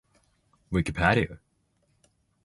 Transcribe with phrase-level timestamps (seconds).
[0.71, 1.37] ウィキペディア